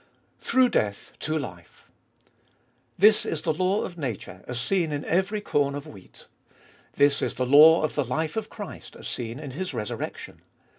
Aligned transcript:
2. 0.39 0.45
Through 0.45 0.69
death 0.69 1.11
to 1.19 1.37
life. 1.37 1.91
This 2.97 3.23
is 3.23 3.43
the 3.43 3.53
law 3.53 3.83
of 3.83 3.99
nature, 3.99 4.43
as 4.47 4.59
seen 4.59 4.91
in 4.91 5.05
every 5.05 5.41
corn 5.41 5.75
of 5.75 5.85
wheat. 5.85 6.25
This 6.93 7.21
is 7.21 7.35
the 7.35 7.45
law 7.45 7.83
of 7.83 7.93
the 7.93 8.03
life 8.05 8.35
of 8.35 8.49
Christ, 8.49 8.95
as 8.95 9.07
seen 9.07 9.37
in 9.39 9.51
His 9.51 9.75
resurrection. 9.75 10.41